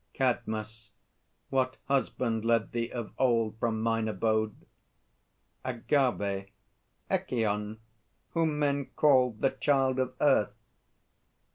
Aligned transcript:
CADMUS. 0.15 0.89
What 1.51 1.77
husband 1.87 2.43
led 2.43 2.71
thee 2.71 2.91
of 2.91 3.13
old 3.19 3.59
from 3.59 3.81
mine 3.83 4.07
abode? 4.07 4.55
AGAVE. 5.63 6.47
Echîon, 7.11 7.77
whom 8.31 8.57
men 8.57 8.89
named 8.99 9.41
the 9.41 9.51
Child 9.51 9.99
of 9.99 10.15
Earth. 10.19 10.55